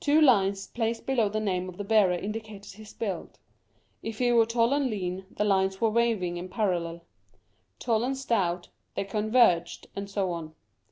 [0.00, 3.38] Two lines placed below the name of the bearer indicated his build.
[4.02, 7.02] If he were tall and lean, the lines were waving and parallel;
[7.78, 10.56] tall and stout, they converged; and so on.